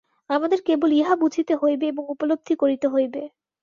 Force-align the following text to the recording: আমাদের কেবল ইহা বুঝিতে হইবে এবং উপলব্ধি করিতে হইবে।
আমাদের 0.29 0.59
কেবল 0.63 0.89
ইহা 0.93 1.15
বুঝিতে 1.21 1.53
হইবে 1.61 1.85
এবং 1.87 2.03
উপলব্ধি 2.13 2.53
করিতে 2.61 2.87
হইবে। 2.87 3.21